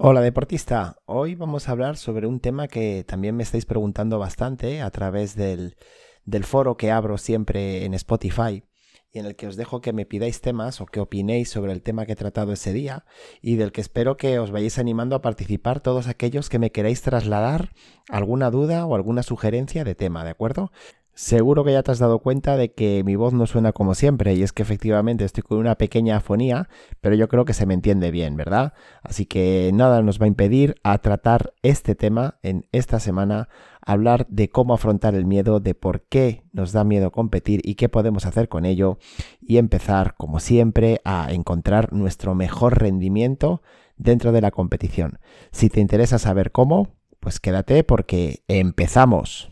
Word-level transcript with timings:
Hola 0.00 0.20
deportista, 0.20 0.98
hoy 1.06 1.34
vamos 1.34 1.68
a 1.68 1.72
hablar 1.72 1.96
sobre 1.96 2.28
un 2.28 2.38
tema 2.38 2.68
que 2.68 3.02
también 3.02 3.34
me 3.34 3.42
estáis 3.42 3.66
preguntando 3.66 4.20
bastante 4.20 4.80
a 4.80 4.90
través 4.92 5.34
del, 5.34 5.76
del, 6.24 6.44
foro 6.44 6.76
que 6.76 6.92
abro 6.92 7.18
siempre 7.18 7.84
en 7.84 7.94
Spotify 7.94 8.62
y 9.10 9.18
en 9.18 9.26
el 9.26 9.34
que 9.34 9.48
os 9.48 9.56
dejo 9.56 9.80
que 9.80 9.92
me 9.92 10.06
pidáis 10.06 10.40
temas 10.40 10.80
o 10.80 10.86
que 10.86 11.00
opinéis 11.00 11.50
sobre 11.50 11.72
el 11.72 11.82
tema 11.82 12.06
que 12.06 12.12
he 12.12 12.16
tratado 12.16 12.52
ese 12.52 12.72
día 12.72 13.06
y 13.42 13.56
del 13.56 13.72
que 13.72 13.80
espero 13.80 14.16
que 14.16 14.38
os 14.38 14.52
vayáis 14.52 14.78
animando 14.78 15.16
a 15.16 15.20
participar 15.20 15.80
todos 15.80 16.06
aquellos 16.06 16.48
que 16.48 16.60
me 16.60 16.70
queráis 16.70 17.02
trasladar 17.02 17.70
alguna 18.08 18.52
duda 18.52 18.86
o 18.86 18.94
alguna 18.94 19.24
sugerencia 19.24 19.82
de 19.82 19.96
tema, 19.96 20.22
¿de 20.22 20.30
acuerdo? 20.30 20.70
Seguro 21.18 21.64
que 21.64 21.72
ya 21.72 21.82
te 21.82 21.90
has 21.90 21.98
dado 21.98 22.20
cuenta 22.20 22.56
de 22.56 22.72
que 22.72 23.02
mi 23.02 23.16
voz 23.16 23.32
no 23.32 23.48
suena 23.48 23.72
como 23.72 23.96
siempre 23.96 24.34
y 24.34 24.44
es 24.44 24.52
que 24.52 24.62
efectivamente 24.62 25.24
estoy 25.24 25.42
con 25.42 25.58
una 25.58 25.74
pequeña 25.74 26.18
afonía, 26.18 26.68
pero 27.00 27.16
yo 27.16 27.26
creo 27.26 27.44
que 27.44 27.54
se 27.54 27.66
me 27.66 27.74
entiende 27.74 28.12
bien, 28.12 28.36
¿verdad? 28.36 28.72
Así 29.02 29.26
que 29.26 29.72
nada 29.74 30.00
nos 30.00 30.20
va 30.20 30.26
a 30.26 30.28
impedir 30.28 30.76
a 30.84 30.96
tratar 30.98 31.54
este 31.62 31.96
tema 31.96 32.38
en 32.44 32.68
esta 32.70 33.00
semana, 33.00 33.48
hablar 33.84 34.28
de 34.28 34.48
cómo 34.48 34.74
afrontar 34.74 35.16
el 35.16 35.26
miedo, 35.26 35.58
de 35.58 35.74
por 35.74 36.02
qué 36.02 36.44
nos 36.52 36.70
da 36.70 36.84
miedo 36.84 37.10
competir 37.10 37.62
y 37.64 37.74
qué 37.74 37.88
podemos 37.88 38.24
hacer 38.24 38.48
con 38.48 38.64
ello 38.64 38.98
y 39.40 39.56
empezar, 39.56 40.14
como 40.16 40.38
siempre, 40.38 41.00
a 41.04 41.32
encontrar 41.32 41.92
nuestro 41.92 42.36
mejor 42.36 42.78
rendimiento 42.78 43.60
dentro 43.96 44.30
de 44.30 44.40
la 44.40 44.52
competición. 44.52 45.18
Si 45.50 45.68
te 45.68 45.80
interesa 45.80 46.20
saber 46.20 46.52
cómo, 46.52 46.94
pues 47.18 47.40
quédate 47.40 47.82
porque 47.82 48.44
empezamos. 48.46 49.50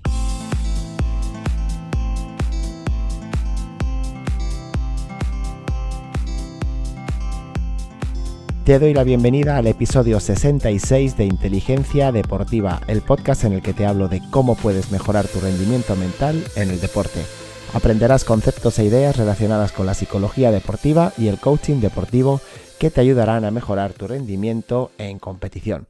Te 8.66 8.80
doy 8.80 8.94
la 8.94 9.04
bienvenida 9.04 9.58
al 9.58 9.68
episodio 9.68 10.18
66 10.18 11.16
de 11.16 11.24
Inteligencia 11.24 12.10
Deportiva, 12.10 12.80
el 12.88 13.00
podcast 13.00 13.44
en 13.44 13.52
el 13.52 13.62
que 13.62 13.72
te 13.72 13.86
hablo 13.86 14.08
de 14.08 14.20
cómo 14.32 14.56
puedes 14.56 14.90
mejorar 14.90 15.28
tu 15.28 15.38
rendimiento 15.38 15.94
mental 15.94 16.42
en 16.56 16.70
el 16.70 16.80
deporte. 16.80 17.20
Aprenderás 17.74 18.24
conceptos 18.24 18.80
e 18.80 18.84
ideas 18.84 19.18
relacionadas 19.18 19.70
con 19.70 19.86
la 19.86 19.94
psicología 19.94 20.50
deportiva 20.50 21.12
y 21.16 21.28
el 21.28 21.38
coaching 21.38 21.80
deportivo 21.80 22.40
que 22.80 22.90
te 22.90 23.00
ayudarán 23.00 23.44
a 23.44 23.52
mejorar 23.52 23.92
tu 23.92 24.08
rendimiento 24.08 24.90
en 24.98 25.20
competición 25.20 25.86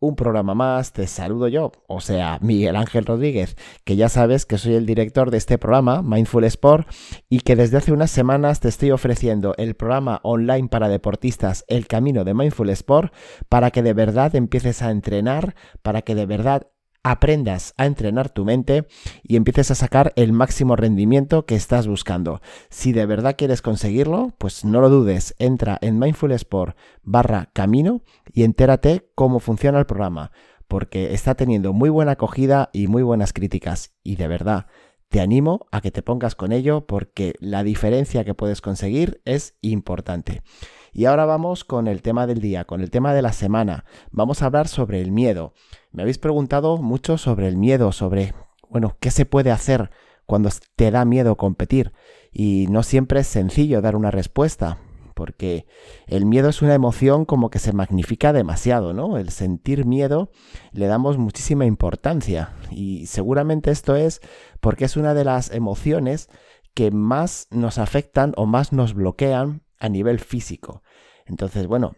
un 0.00 0.14
programa 0.14 0.54
más, 0.54 0.92
te 0.92 1.06
saludo 1.06 1.48
yo, 1.48 1.72
o 1.88 2.00
sea, 2.00 2.38
Miguel 2.40 2.76
Ángel 2.76 3.04
Rodríguez, 3.04 3.56
que 3.84 3.96
ya 3.96 4.08
sabes 4.08 4.46
que 4.46 4.58
soy 4.58 4.74
el 4.74 4.86
director 4.86 5.30
de 5.30 5.38
este 5.38 5.58
programa, 5.58 6.02
Mindful 6.02 6.44
Sport, 6.44 6.88
y 7.28 7.40
que 7.40 7.56
desde 7.56 7.78
hace 7.78 7.92
unas 7.92 8.10
semanas 8.10 8.60
te 8.60 8.68
estoy 8.68 8.90
ofreciendo 8.92 9.54
el 9.58 9.74
programa 9.74 10.20
online 10.22 10.68
para 10.68 10.88
deportistas 10.88 11.64
El 11.68 11.86
Camino 11.86 12.24
de 12.24 12.34
Mindful 12.34 12.70
Sport, 12.70 13.12
para 13.48 13.70
que 13.70 13.82
de 13.82 13.94
verdad 13.94 14.34
empieces 14.36 14.82
a 14.82 14.90
entrenar, 14.90 15.54
para 15.82 16.02
que 16.02 16.14
de 16.14 16.26
verdad 16.26 16.68
aprendas 17.02 17.74
a 17.76 17.86
entrenar 17.86 18.30
tu 18.30 18.44
mente 18.44 18.86
y 19.22 19.36
empieces 19.36 19.70
a 19.70 19.74
sacar 19.74 20.12
el 20.16 20.32
máximo 20.32 20.76
rendimiento 20.76 21.46
que 21.46 21.54
estás 21.54 21.86
buscando. 21.86 22.40
Si 22.70 22.92
de 22.92 23.06
verdad 23.06 23.36
quieres 23.36 23.62
conseguirlo, 23.62 24.34
pues 24.38 24.64
no 24.64 24.80
lo 24.80 24.88
dudes, 24.88 25.34
entra 25.38 25.78
en 25.80 25.98
Mindful 25.98 26.32
Sport 26.32 26.76
barra 27.02 27.50
camino 27.52 28.02
y 28.32 28.42
entérate 28.42 29.10
cómo 29.14 29.40
funciona 29.40 29.78
el 29.78 29.86
programa, 29.86 30.32
porque 30.66 31.14
está 31.14 31.34
teniendo 31.34 31.72
muy 31.72 31.90
buena 31.90 32.12
acogida 32.12 32.70
y 32.72 32.88
muy 32.88 33.02
buenas 33.02 33.32
críticas 33.32 33.94
y 34.02 34.16
de 34.16 34.28
verdad 34.28 34.66
te 35.08 35.20
animo 35.20 35.66
a 35.72 35.80
que 35.80 35.90
te 35.90 36.02
pongas 36.02 36.34
con 36.34 36.52
ello 36.52 36.86
porque 36.86 37.34
la 37.40 37.62
diferencia 37.62 38.24
que 38.24 38.34
puedes 38.34 38.60
conseguir 38.60 39.22
es 39.24 39.56
importante. 39.62 40.42
Y 40.92 41.04
ahora 41.04 41.24
vamos 41.24 41.64
con 41.64 41.86
el 41.86 42.02
tema 42.02 42.26
del 42.26 42.40
día, 42.40 42.64
con 42.64 42.80
el 42.80 42.90
tema 42.90 43.14
de 43.14 43.22
la 43.22 43.32
semana. 43.32 43.84
Vamos 44.10 44.42
a 44.42 44.46
hablar 44.46 44.68
sobre 44.68 45.00
el 45.00 45.12
miedo. 45.12 45.54
Me 45.92 46.02
habéis 46.02 46.18
preguntado 46.18 46.78
mucho 46.78 47.18
sobre 47.18 47.48
el 47.48 47.56
miedo, 47.56 47.92
sobre, 47.92 48.34
bueno, 48.68 48.96
qué 49.00 49.10
se 49.10 49.26
puede 49.26 49.50
hacer 49.50 49.90
cuando 50.26 50.50
te 50.76 50.90
da 50.90 51.04
miedo 51.04 51.36
competir. 51.36 51.92
Y 52.32 52.66
no 52.70 52.82
siempre 52.82 53.20
es 53.20 53.26
sencillo 53.26 53.80
dar 53.80 53.96
una 53.96 54.10
respuesta, 54.10 54.78
porque 55.14 55.66
el 56.06 56.26
miedo 56.26 56.48
es 56.48 56.62
una 56.62 56.74
emoción 56.74 57.24
como 57.24 57.50
que 57.50 57.58
se 57.58 57.72
magnifica 57.72 58.32
demasiado, 58.32 58.94
¿no? 58.94 59.18
El 59.18 59.30
sentir 59.30 59.84
miedo 59.84 60.30
le 60.70 60.86
damos 60.86 61.18
muchísima 61.18 61.66
importancia 61.66 62.52
y 62.70 63.06
seguramente 63.06 63.72
esto 63.72 63.96
es 63.96 64.20
porque 64.60 64.84
es 64.84 64.96
una 64.96 65.14
de 65.14 65.24
las 65.24 65.50
emociones 65.50 66.28
que 66.72 66.92
más 66.92 67.48
nos 67.50 67.78
afectan 67.78 68.32
o 68.36 68.46
más 68.46 68.72
nos 68.72 68.94
bloquean 68.94 69.62
a 69.78 69.88
nivel 69.88 70.20
físico. 70.20 70.82
Entonces, 71.26 71.66
bueno, 71.66 71.96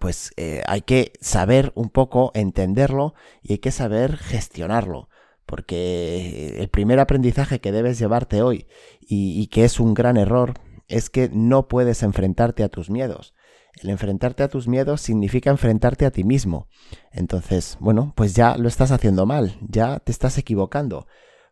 pues 0.00 0.32
eh, 0.36 0.62
hay 0.66 0.82
que 0.82 1.12
saber 1.20 1.72
un 1.74 1.90
poco 1.90 2.30
entenderlo 2.34 3.14
y 3.42 3.52
hay 3.52 3.58
que 3.58 3.70
saber 3.70 4.16
gestionarlo. 4.16 5.08
Porque 5.46 6.56
el 6.58 6.68
primer 6.68 7.00
aprendizaje 7.00 7.60
que 7.60 7.72
debes 7.72 7.98
llevarte 7.98 8.42
hoy 8.42 8.66
y 9.00 9.46
que 9.46 9.64
es 9.64 9.80
un 9.80 9.94
gran 9.94 10.18
error 10.18 10.52
es 10.88 11.08
que 11.08 11.30
no 11.32 11.68
puedes 11.68 12.02
enfrentarte 12.02 12.64
a 12.64 12.68
tus 12.68 12.90
miedos. 12.90 13.34
El 13.82 13.90
enfrentarte 13.90 14.42
a 14.42 14.48
tus 14.48 14.66
miedos 14.68 15.00
significa 15.00 15.50
enfrentarte 15.50 16.04
a 16.04 16.10
ti 16.10 16.24
mismo. 16.24 16.68
Entonces, 17.12 17.76
bueno, 17.80 18.12
pues 18.16 18.34
ya 18.34 18.56
lo 18.56 18.68
estás 18.68 18.90
haciendo 18.90 19.24
mal, 19.24 19.56
ya 19.60 20.00
te 20.00 20.12
estás 20.12 20.36
equivocando. 20.36 21.06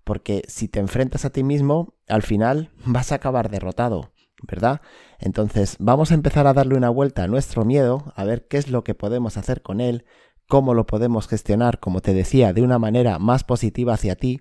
Porque 0.04 0.42
si 0.46 0.68
te 0.68 0.80
enfrentas 0.80 1.24
a 1.24 1.30
ti 1.30 1.42
mismo, 1.42 1.94
al 2.08 2.22
final 2.22 2.70
vas 2.84 3.12
a 3.12 3.16
acabar 3.16 3.50
derrotado. 3.50 4.12
¿verdad? 4.42 4.80
Entonces 5.18 5.76
vamos 5.78 6.10
a 6.10 6.14
empezar 6.14 6.46
a 6.46 6.52
darle 6.52 6.76
una 6.76 6.90
vuelta 6.90 7.24
a 7.24 7.28
nuestro 7.28 7.64
miedo, 7.64 8.12
a 8.16 8.24
ver 8.24 8.46
qué 8.48 8.58
es 8.58 8.70
lo 8.70 8.84
que 8.84 8.94
podemos 8.94 9.36
hacer 9.36 9.62
con 9.62 9.80
él, 9.80 10.04
cómo 10.48 10.74
lo 10.74 10.86
podemos 10.86 11.28
gestionar, 11.28 11.80
como 11.80 12.00
te 12.00 12.14
decía, 12.14 12.52
de 12.52 12.62
una 12.62 12.78
manera 12.78 13.18
más 13.18 13.44
positiva 13.44 13.94
hacia 13.94 14.16
ti 14.16 14.40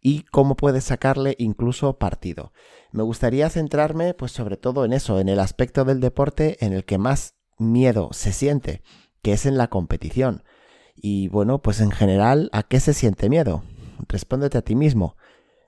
y 0.00 0.22
cómo 0.22 0.56
puedes 0.56 0.84
sacarle 0.84 1.34
incluso 1.38 1.98
partido. 1.98 2.52
Me 2.92 3.02
gustaría 3.02 3.50
centrarme 3.50 4.14
pues 4.14 4.32
sobre 4.32 4.56
todo 4.56 4.84
en 4.84 4.92
eso, 4.92 5.20
en 5.20 5.28
el 5.28 5.40
aspecto 5.40 5.84
del 5.84 6.00
deporte 6.00 6.64
en 6.64 6.72
el 6.72 6.84
que 6.84 6.98
más 6.98 7.34
miedo 7.58 8.10
se 8.12 8.32
siente, 8.32 8.82
que 9.22 9.32
es 9.32 9.46
en 9.46 9.56
la 9.56 9.68
competición. 9.68 10.44
Y 10.94 11.28
bueno, 11.28 11.60
pues 11.60 11.80
en 11.80 11.90
general, 11.90 12.48
¿a 12.52 12.62
qué 12.62 12.80
se 12.80 12.94
siente 12.94 13.28
miedo? 13.28 13.62
Respóndete 14.08 14.58
a 14.58 14.62
ti 14.62 14.74
mismo. 14.74 15.16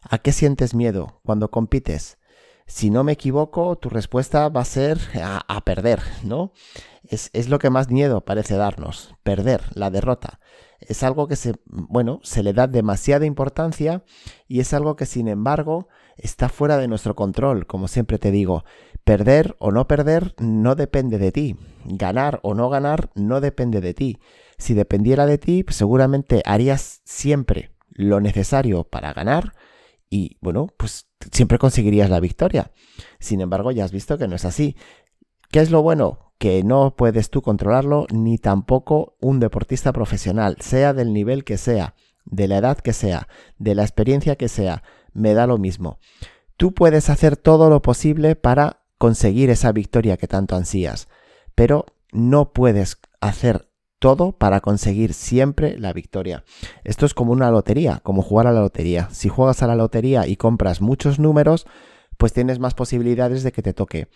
¿A 0.03 0.19
qué 0.19 0.33
sientes 0.33 0.75
miedo 0.75 1.21
cuando 1.25 1.51
compites? 1.51 2.18
Si 2.69 2.91
no 2.91 3.03
me 3.03 3.13
equivoco, 3.13 3.77
tu 3.77 3.89
respuesta 3.89 4.49
va 4.51 4.61
a 4.61 4.67
ser 4.67 4.99
a, 5.23 5.61
perder, 5.65 6.01
¿no? 6.23 6.53
Es, 7.03 7.31
es, 7.33 7.49
lo 7.49 7.59
que 7.59 7.71
más 7.71 7.91
miedo 7.91 8.21
parece 8.21 8.57
darnos, 8.57 9.15
perder, 9.23 9.63
la 9.75 9.91
derrota. 9.91 10.39
Es 10.79 11.03
algo 11.03 11.27
que 11.29 11.37
se, 11.37 11.55
bueno, 11.65 12.21
se 12.23 12.43
le 12.43 12.53
da 12.53 12.67
demasiada 12.67 13.25
importancia 13.25 14.05
y 14.47 14.61
es 14.61 14.75
algo 14.75 14.97
que 14.97 15.07
sin 15.07 15.29
embargo 15.29 15.89
está 16.19 16.51
fuera 16.51 16.77
de 16.77 16.89
nuestro 16.89 17.17
control, 17.17 17.67
como 17.67 17.89
siempre 17.89 18.19
te 18.19 18.31
digo. 18.31 18.65
Perder 19.03 19.57
o 19.59 19.73
no 19.73 19.89
perder 19.89 20.35
no 20.39 20.75
depende 20.75 21.17
de 21.17 21.33
ti. 21.33 21.57
Ganar 21.87 22.39
o 22.43 22.53
no 22.53 22.69
ganar 22.69 23.09
no 23.15 23.41
depende 23.41 23.81
de 23.81 23.95
ti. 23.95 24.19
Si 24.59 24.75
dependiera 24.75 25.25
de 25.25 25.39
ti, 25.39 25.65
seguramente 25.71 26.43
harías 26.45 27.01
siempre 27.05 27.73
lo 27.91 28.21
necesario 28.21 28.85
para 28.85 29.15
ganar 29.15 29.55
y 30.11 30.39
bueno, 30.41 30.69
pues 30.77 31.09
siempre 31.33 31.59
conseguirías 31.59 32.11
la 32.11 32.21
victoria. 32.21 32.73
Sin 33.19 33.41
embargo, 33.41 33.71
ya 33.71 33.85
has 33.85 33.93
visto 33.93 34.19
que 34.19 34.29
no 34.29 34.37
es 34.37 34.45
así. 34.45 34.77
¿Qué 35.51 35.61
es 35.61 35.71
lo 35.71 35.83
bueno? 35.83 36.33
Que 36.39 36.63
no 36.63 36.95
puedes 36.97 37.31
tú 37.31 37.43
controlarlo, 37.43 38.07
ni 38.13 38.39
tampoco 38.39 39.17
un 39.21 39.41
deportista 39.41 39.93
profesional, 39.93 40.57
sea 40.61 40.93
del 40.93 41.13
nivel 41.13 41.45
que 41.45 41.59
sea, 41.59 41.95
de 42.25 42.49
la 42.49 42.59
edad 42.59 42.79
que 42.79 42.93
sea, 42.93 43.29
de 43.59 43.75
la 43.75 43.83
experiencia 43.83 44.37
que 44.37 44.49
sea, 44.49 44.83
me 45.13 45.35
da 45.35 45.47
lo 45.47 45.59
mismo. 45.59 45.99
Tú 46.57 46.75
puedes 46.75 47.11
hacer 47.11 47.37
todo 47.37 47.71
lo 47.71 47.83
posible 47.83 48.37
para 48.37 48.85
conseguir 48.99 49.51
esa 49.51 49.73
victoria 49.73 50.17
que 50.17 50.29
tanto 50.29 50.57
ansías, 50.57 51.09
pero 51.55 51.87
no 52.13 52.53
puedes 52.53 52.99
hacer 53.21 53.68
todo 53.99 54.33
para 54.33 54.61
conseguir 54.61 55.13
siempre 55.15 55.79
la 55.79 55.93
victoria. 55.93 56.45
Esto 56.85 57.07
es 57.07 57.15
como 57.15 57.33
una 57.33 57.51
lotería, 57.51 58.01
como 58.03 58.23
jugar 58.23 58.47
a 58.47 58.53
la 58.53 58.61
lotería. 58.61 59.09
Si 59.11 59.29
juegas 59.29 59.63
a 59.63 59.67
la 59.67 59.77
lotería 59.77 60.27
y 60.27 60.37
compras 60.37 60.81
muchos 60.81 61.19
números, 61.19 61.67
pues 62.17 62.33
tienes 62.33 62.59
más 62.59 62.75
posibilidades 62.75 63.43
de 63.43 63.53
que 63.53 63.63
te 63.63 63.75
toque. 63.75 64.09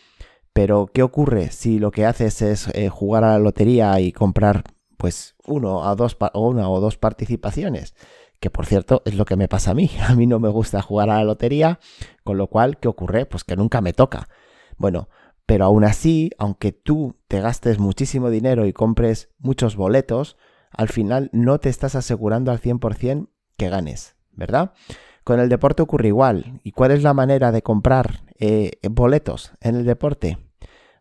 Pero, 0.53 0.87
¿qué 0.93 1.03
ocurre 1.03 1.51
si 1.51 1.79
lo 1.79 1.91
que 1.91 2.05
haces 2.05 2.43
es 2.43 2.69
eh, 2.75 2.89
jugar 2.91 3.25
a 3.25 3.33
la 3.33 3.39
lotería 3.39 3.99
y 4.01 4.13
comprar, 4.13 4.65
pues, 4.99 5.35
uno 5.47 5.89
a 5.89 5.95
dos 5.95 6.17
o 6.35 6.49
una 6.49 6.69
o 6.69 6.81
dos 6.81 6.99
participaciones? 6.99 7.95
Que 8.39 8.51
por 8.51 8.67
cierto 8.67 9.03
es 9.05 9.15
lo 9.15 9.25
que 9.25 9.37
me 9.37 9.49
pasa 9.49 9.71
a 9.71 9.75
mí. 9.75 9.91
A 10.09 10.15
mí 10.15 10.27
no 10.27 10.41
me 10.41 10.49
gusta 10.49 10.83
jugar 10.83 11.09
a 11.11 11.19
la 11.19 11.25
lotería, 11.25 11.79
con 12.25 12.37
lo 12.37 12.49
cual, 12.49 12.79
¿qué 12.79 12.89
ocurre? 12.89 13.25
Pues 13.25 13.45
que 13.45 13.57
nunca 13.57 13.81
me 13.81 13.93
toca. 13.93 14.29
Bueno, 14.77 15.09
pero 15.53 15.67
aún 15.67 15.85
así, 15.85 16.31
aunque 16.39 16.73
tú 16.73 17.15
te 17.29 17.43
gastes 17.43 17.79
muchísimo 17.79 18.31
dinero 18.31 18.65
y 18.65 18.73
compres 18.73 19.29
muchos 19.39 19.77
boletos, 19.77 20.39
al 20.71 20.89
final 20.89 21.29
no 21.35 21.61
te 21.61 21.69
estás 21.69 21.95
asegurando 21.95 22.51
al 22.51 22.59
100% 22.59 23.29
que 23.59 23.69
ganes, 23.69 24.17
¿verdad? 24.33 24.73
Con 25.25 25.41
el 25.41 25.51
deporte 25.51 25.83
ocurre 25.83 26.09
igual. 26.09 26.59
¿Y 26.65 26.73
cuál 26.73 26.93
es 26.93 27.03
la 27.03 27.13
manera 27.13 27.53
de 27.53 27.61
comprar 27.61 28.23
eh, 28.39 28.79
boletos 28.91 29.53
en 29.61 29.77
el 29.77 29.85
deporte? 29.85 30.39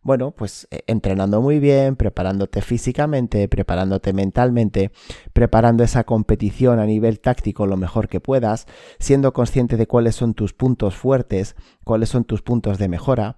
Bueno, 0.03 0.31
pues 0.31 0.67
eh, 0.71 0.81
entrenando 0.87 1.41
muy 1.41 1.59
bien, 1.59 1.95
preparándote 1.95 2.61
físicamente, 2.61 3.47
preparándote 3.47 4.11
mentalmente, 4.11 4.91
preparando 5.31 5.83
esa 5.83 6.03
competición 6.03 6.79
a 6.79 6.85
nivel 6.85 7.21
táctico 7.21 7.67
lo 7.67 7.77
mejor 7.77 8.09
que 8.09 8.19
puedas, 8.19 8.67
siendo 8.99 9.31
consciente 9.31 9.77
de 9.77 9.87
cuáles 9.87 10.15
son 10.15 10.33
tus 10.33 10.53
puntos 10.53 10.95
fuertes, 10.95 11.55
cuáles 11.85 12.09
son 12.09 12.25
tus 12.25 12.41
puntos 12.41 12.79
de 12.79 12.89
mejora 12.89 13.37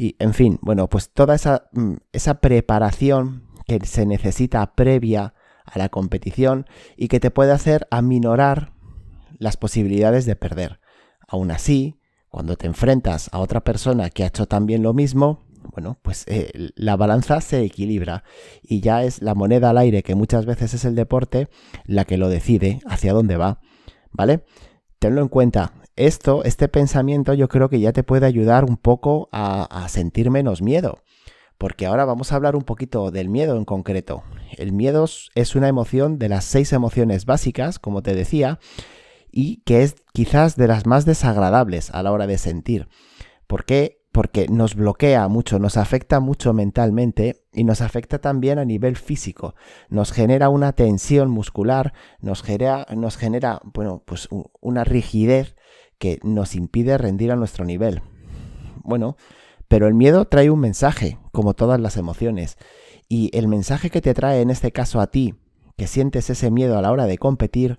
y, 0.00 0.16
en 0.18 0.32
fin, 0.32 0.58
bueno, 0.62 0.88
pues 0.88 1.10
toda 1.10 1.34
esa, 1.34 1.68
mm, 1.72 1.96
esa 2.12 2.40
preparación 2.40 3.44
que 3.66 3.84
se 3.84 4.06
necesita 4.06 4.74
previa 4.74 5.34
a 5.66 5.78
la 5.78 5.90
competición 5.90 6.64
y 6.96 7.08
que 7.08 7.20
te 7.20 7.30
puede 7.30 7.52
hacer 7.52 7.86
aminorar 7.90 8.72
las 9.38 9.58
posibilidades 9.58 10.24
de 10.24 10.36
perder. 10.36 10.80
Aún 11.28 11.50
así, 11.50 12.00
cuando 12.30 12.56
te 12.56 12.66
enfrentas 12.66 13.28
a 13.32 13.40
otra 13.40 13.62
persona 13.62 14.08
que 14.08 14.24
ha 14.24 14.28
hecho 14.28 14.46
también 14.46 14.82
lo 14.82 14.94
mismo, 14.94 15.44
bueno, 15.70 15.98
pues 16.00 16.24
eh, 16.28 16.70
la 16.76 16.96
balanza 16.96 17.42
se 17.42 17.62
equilibra 17.62 18.24
y 18.62 18.80
ya 18.80 19.04
es 19.04 19.20
la 19.20 19.34
moneda 19.34 19.68
al 19.68 19.76
aire, 19.76 20.02
que 20.02 20.14
muchas 20.14 20.46
veces 20.46 20.72
es 20.72 20.86
el 20.86 20.94
deporte, 20.94 21.50
la 21.84 22.06
que 22.06 22.16
lo 22.16 22.30
decide 22.30 22.80
hacia 22.86 23.12
dónde 23.12 23.36
va, 23.36 23.60
¿vale? 24.12 24.46
Tenlo 24.98 25.20
en 25.20 25.28
cuenta. 25.28 25.74
Esto, 25.96 26.44
este 26.44 26.68
pensamiento, 26.68 27.34
yo 27.34 27.48
creo 27.48 27.68
que 27.68 27.80
ya 27.80 27.92
te 27.92 28.02
puede 28.02 28.26
ayudar 28.26 28.64
un 28.64 28.76
poco 28.76 29.28
a, 29.32 29.86
sentir 29.88 30.30
menos 30.30 30.62
miedo 30.62 31.02
porque 31.58 31.84
ahora 31.84 32.06
vamos 32.06 32.32
a 32.32 32.36
hablar 32.36 32.56
un 32.56 32.62
poquito 32.62 33.10
del 33.10 33.28
miedo 33.28 33.54
en 33.58 33.66
concreto. 33.66 34.22
El 34.56 34.72
miedo 34.72 35.04
es 35.34 35.54
una 35.54 35.68
emoción 35.68 36.18
de 36.18 36.30
las 36.30 36.46
seis 36.46 36.72
emociones 36.72 37.26
básicas, 37.26 37.78
como 37.78 38.02
te 38.02 38.14
decía, 38.14 38.58
y 39.30 39.58
que 39.66 39.82
es 39.82 39.96
quizás 40.14 40.56
de 40.56 40.68
las 40.68 40.86
más 40.86 41.04
desagradables 41.04 41.90
a 41.90 42.02
la 42.02 42.12
hora 42.12 42.26
de 42.26 42.38
sentir. 42.38 42.88
¿Por 43.46 43.66
qué? 43.66 44.00
porque 44.12 44.48
nos 44.48 44.74
bloquea 44.74 45.28
mucho, 45.28 45.58
nos 45.58 45.76
afecta 45.76 46.20
mucho 46.20 46.52
mentalmente 46.52 47.44
y 47.52 47.64
nos 47.64 47.80
afecta 47.80 48.18
también 48.18 48.58
a 48.58 48.64
nivel 48.64 48.96
físico. 48.96 49.54
Nos 49.88 50.12
genera 50.12 50.48
una 50.48 50.72
tensión 50.72 51.30
muscular, 51.30 51.92
nos 52.20 52.42
genera, 52.42 52.86
nos 52.96 53.16
genera 53.16 53.60
bueno, 53.64 54.02
pues 54.04 54.28
una 54.60 54.84
rigidez 54.84 55.54
que 56.00 56.18
nos 56.24 56.56
impide 56.56 56.98
rendir 56.98 57.30
a 57.30 57.36
nuestro 57.36 57.64
nivel. 57.64 58.02
Bueno, 58.82 59.16
pero 59.68 59.86
el 59.86 59.94
miedo 59.94 60.24
trae 60.24 60.50
un 60.50 60.58
mensaje, 60.58 61.18
como 61.30 61.54
todas 61.54 61.78
las 61.78 61.96
emociones. 61.96 62.56
Y 63.08 63.30
el 63.36 63.46
mensaje 63.46 63.90
que 63.90 64.00
te 64.00 64.14
trae 64.14 64.40
en 64.40 64.50
este 64.50 64.72
caso 64.72 65.00
a 65.00 65.08
ti, 65.08 65.36
que 65.76 65.86
sientes 65.86 66.30
ese 66.30 66.50
miedo 66.50 66.76
a 66.76 66.82
la 66.82 66.90
hora 66.90 67.06
de 67.06 67.18
competir, 67.18 67.78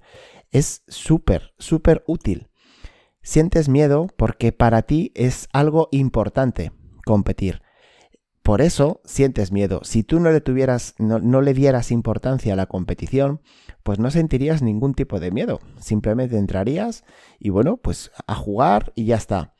es 0.51 0.83
súper, 0.87 1.53
súper 1.57 2.03
útil. 2.07 2.49
Sientes 3.23 3.69
miedo 3.69 4.07
porque 4.15 4.51
para 4.51 4.83
ti 4.83 5.11
es 5.15 5.49
algo 5.51 5.89
importante 5.91 6.71
competir. 7.05 7.61
Por 8.43 8.61
eso 8.61 9.01
sientes 9.05 9.51
miedo. 9.51 9.81
Si 9.83 10.03
tú 10.03 10.19
no 10.19 10.31
le 10.31 10.41
tuvieras, 10.41 10.95
no, 10.97 11.41
le 11.41 11.53
dieras 11.53 11.91
importancia 11.91 12.53
a 12.53 12.55
la 12.55 12.65
competición, 12.65 13.41
pues 13.83 13.99
no 13.99 14.09
sentirías 14.09 14.63
ningún 14.63 14.95
tipo 14.95 15.19
de 15.19 15.31
miedo. 15.31 15.59
Simplemente 15.79 16.37
entrarías 16.37 17.03
y 17.39 17.49
bueno, 17.49 17.77
pues 17.77 18.11
a 18.25 18.35
jugar 18.35 18.93
y 18.95 19.05
ya 19.05 19.15
está. 19.15 19.53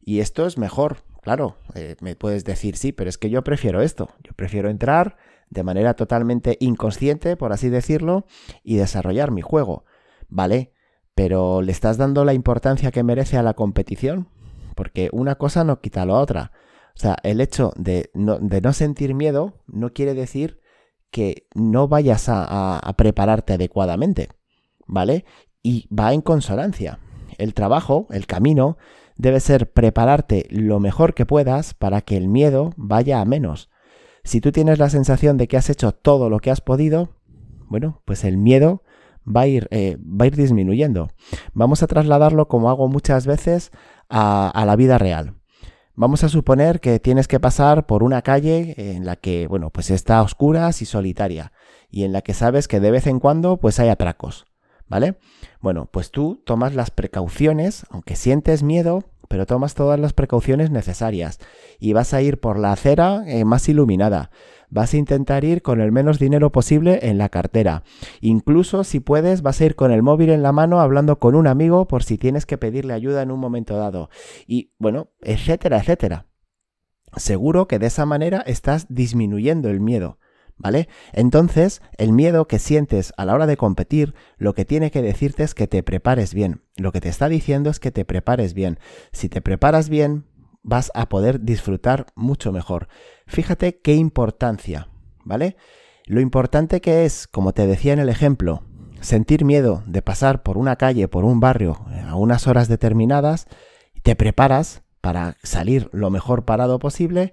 Y 0.00 0.20
esto 0.20 0.46
es 0.46 0.58
mejor. 0.58 0.98
Claro, 1.22 1.56
eh, 1.74 1.96
me 2.00 2.14
puedes 2.14 2.44
decir 2.44 2.76
sí, 2.76 2.92
pero 2.92 3.08
es 3.08 3.18
que 3.18 3.30
yo 3.30 3.42
prefiero 3.42 3.80
esto. 3.80 4.10
Yo 4.22 4.32
prefiero 4.34 4.68
entrar 4.68 5.16
de 5.48 5.62
manera 5.62 5.94
totalmente 5.94 6.56
inconsciente, 6.60 7.36
por 7.36 7.52
así 7.52 7.68
decirlo, 7.70 8.26
y 8.62 8.76
desarrollar 8.76 9.30
mi 9.30 9.40
juego. 9.40 9.84
Vale, 10.28 10.72
pero 11.14 11.62
¿le 11.62 11.72
estás 11.72 11.96
dando 11.96 12.24
la 12.24 12.34
importancia 12.34 12.90
que 12.90 13.02
merece 13.02 13.38
a 13.38 13.42
la 13.42 13.54
competición? 13.54 14.28
Porque 14.74 15.08
una 15.12 15.36
cosa 15.36 15.64
no 15.64 15.80
quita 15.80 16.04
la 16.04 16.14
otra. 16.14 16.52
O 16.96 16.98
sea, 16.98 17.16
el 17.22 17.40
hecho 17.40 17.72
de 17.76 18.10
no, 18.14 18.72
sentir 18.72 19.14
miedo 19.14 19.62
no 19.66 19.92
quiere 19.92 20.14
decir 20.14 20.60
que 21.10 21.46
no 21.54 21.88
vayas 21.88 22.26
a, 22.28 22.94
prepararte 22.96 23.54
adecuadamente, 23.54 24.30
¿vale? 24.86 25.26
Y 25.62 25.88
va 25.94 26.14
en 26.14 26.22
consonancia. 26.22 26.98
El 27.36 27.52
trabajo, 27.52 28.06
el 28.10 28.26
camino, 28.26 28.78
debe 29.16 29.40
ser 29.40 29.72
prepararte 29.72 30.46
lo 30.50 30.80
mejor 30.80 31.14
que 31.14 31.26
puedas 31.26 31.74
para 31.74 32.00
que 32.00 32.16
el 32.16 32.28
miedo 32.28 32.72
vaya 32.76 33.20
a 33.20 33.24
menos. 33.24 33.68
Si 34.24 34.40
tú 34.40 34.50
tienes 34.50 34.78
la 34.78 34.90
sensación 34.90 35.36
de 35.36 35.48
que 35.48 35.56
has 35.56 35.70
hecho 35.70 35.92
todo 35.92 36.30
lo 36.30 36.38
que 36.38 36.50
has 36.50 36.60
podido, 36.60 37.10
bueno, 37.68 38.02
pues 38.04 38.24
el 38.24 38.38
miedo 38.38 38.82
va 39.26 39.42
a 39.42 39.46
ir, 39.46 39.68
eh, 39.70 39.98
disminuyendo. 40.00 41.10
Vamos 41.52 41.82
a 41.82 41.86
trasladarlo, 41.86 42.48
como 42.48 42.70
hago 42.70 42.88
muchas 42.88 43.26
veces, 43.26 43.70
a, 44.08 44.64
la 44.66 44.76
vida 44.76 44.98
real. 44.98 45.34
Vamos 45.98 46.22
a 46.24 46.28
suponer 46.28 46.80
que 46.80 47.00
tienes 47.00 47.26
que 47.26 47.40
pasar 47.40 47.86
por 47.86 48.02
una 48.02 48.20
calle 48.20 48.74
en 48.76 49.06
la 49.06 49.16
que, 49.16 49.46
bueno, 49.46 49.70
pues 49.70 49.90
está 49.90 50.18
a 50.18 50.22
oscuras 50.22 50.82
y 50.82 50.84
solitaria, 50.84 51.52
y 51.88 52.04
en 52.04 52.12
la 52.12 52.20
que 52.20 52.34
sabes 52.34 52.68
que 52.68 52.80
de 52.80 52.90
vez 52.90 53.06
en 53.06 53.18
cuando, 53.18 53.56
pues 53.56 53.80
hay 53.80 53.88
atracos, 53.88 54.44
¿vale? 54.88 55.16
Bueno, 55.62 55.88
pues 55.90 56.10
tú 56.10 56.42
tomas 56.44 56.74
las 56.74 56.90
precauciones, 56.90 57.86
aunque 57.88 58.14
sientes 58.14 58.62
miedo, 58.62 59.04
pero 59.28 59.46
tomas 59.46 59.74
todas 59.74 59.98
las 59.98 60.12
precauciones 60.12 60.70
necesarias, 60.70 61.38
y 61.80 61.94
vas 61.94 62.12
a 62.12 62.20
ir 62.20 62.40
por 62.40 62.58
la 62.58 62.72
acera 62.72 63.22
eh, 63.26 63.46
más 63.46 63.66
iluminada 63.66 64.30
vas 64.70 64.94
a 64.94 64.96
intentar 64.96 65.44
ir 65.44 65.62
con 65.62 65.80
el 65.80 65.92
menos 65.92 66.18
dinero 66.18 66.52
posible 66.52 67.00
en 67.02 67.18
la 67.18 67.28
cartera. 67.28 67.82
Incluso 68.20 68.84
si 68.84 69.00
puedes, 69.00 69.42
vas 69.42 69.60
a 69.60 69.64
ir 69.66 69.76
con 69.76 69.92
el 69.92 70.02
móvil 70.02 70.30
en 70.30 70.42
la 70.42 70.52
mano 70.52 70.80
hablando 70.80 71.18
con 71.18 71.34
un 71.34 71.46
amigo 71.46 71.86
por 71.88 72.02
si 72.02 72.18
tienes 72.18 72.46
que 72.46 72.58
pedirle 72.58 72.92
ayuda 72.94 73.22
en 73.22 73.30
un 73.30 73.40
momento 73.40 73.76
dado. 73.76 74.10
Y 74.46 74.72
bueno, 74.78 75.10
etcétera, 75.22 75.78
etcétera. 75.78 76.26
Seguro 77.16 77.66
que 77.66 77.78
de 77.78 77.86
esa 77.86 78.06
manera 78.06 78.42
estás 78.46 78.86
disminuyendo 78.88 79.70
el 79.70 79.80
miedo. 79.80 80.18
¿Vale? 80.58 80.88
Entonces, 81.12 81.82
el 81.98 82.12
miedo 82.12 82.48
que 82.48 82.58
sientes 82.58 83.12
a 83.18 83.26
la 83.26 83.34
hora 83.34 83.46
de 83.46 83.58
competir, 83.58 84.14
lo 84.38 84.54
que 84.54 84.64
tiene 84.64 84.90
que 84.90 85.02
decirte 85.02 85.42
es 85.42 85.54
que 85.54 85.66
te 85.66 85.82
prepares 85.82 86.32
bien. 86.32 86.62
Lo 86.76 86.92
que 86.92 87.02
te 87.02 87.10
está 87.10 87.28
diciendo 87.28 87.68
es 87.68 87.78
que 87.78 87.90
te 87.90 88.06
prepares 88.06 88.54
bien. 88.54 88.78
Si 89.12 89.28
te 89.28 89.42
preparas 89.42 89.90
bien, 89.90 90.24
vas 90.66 90.90
a 90.94 91.08
poder 91.08 91.42
disfrutar 91.42 92.06
mucho 92.16 92.52
mejor. 92.52 92.88
Fíjate 93.28 93.78
qué 93.78 93.94
importancia, 93.94 94.88
¿vale? 95.24 95.56
Lo 96.06 96.20
importante 96.20 96.80
que 96.80 97.04
es, 97.04 97.28
como 97.28 97.52
te 97.52 97.68
decía 97.68 97.92
en 97.92 98.00
el 98.00 98.08
ejemplo, 98.08 98.64
sentir 99.00 99.44
miedo 99.44 99.84
de 99.86 100.02
pasar 100.02 100.42
por 100.42 100.58
una 100.58 100.74
calle, 100.74 101.06
por 101.06 101.24
un 101.24 101.38
barrio, 101.38 101.86
eh, 101.92 102.00
a 102.00 102.16
unas 102.16 102.48
horas 102.48 102.66
determinadas, 102.66 103.46
te 104.02 104.16
preparas 104.16 104.82
para 105.00 105.36
salir 105.44 105.88
lo 105.92 106.10
mejor 106.10 106.44
parado 106.44 106.80
posible 106.80 107.32